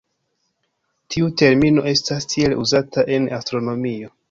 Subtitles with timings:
[1.15, 4.15] Tiu termino estas tiele uzata en astronomio.